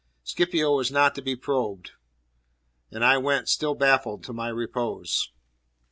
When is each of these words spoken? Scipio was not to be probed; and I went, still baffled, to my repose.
Scipio 0.23 0.75
was 0.75 0.89
not 0.91 1.13
to 1.13 1.21
be 1.21 1.35
probed; 1.35 1.91
and 2.89 3.05
I 3.05 3.19
went, 3.19 3.47
still 3.47 3.75
baffled, 3.75 4.23
to 4.23 4.33
my 4.33 4.47
repose. 4.47 5.31